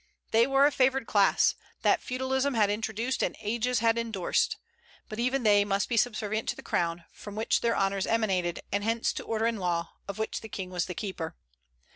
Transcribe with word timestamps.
They 0.31 0.47
were 0.47 0.65
a 0.65 0.71
favored 0.71 1.05
class, 1.05 1.53
that 1.83 2.01
feudalism 2.01 2.55
had 2.55 2.71
introduced 2.71 3.21
and 3.21 3.37
ages 3.39 3.81
had 3.81 3.99
indorsed; 3.99 4.55
but 5.07 5.19
even 5.19 5.43
they 5.43 5.63
must 5.63 5.87
be 5.89 5.95
subservient 5.95 6.49
to 6.49 6.55
the 6.55 6.63
crown, 6.63 7.03
from 7.11 7.35
which 7.35 7.61
their 7.61 7.75
honors 7.75 8.07
emanated, 8.07 8.61
and 8.71 8.83
hence 8.83 9.13
to 9.13 9.23
order 9.23 9.45
and 9.45 9.59
law, 9.59 9.91
of 10.07 10.17
which 10.17 10.41
the 10.41 10.49
king 10.49 10.71
was 10.71 10.85
the 10.87 10.95
keeper. 10.95 11.35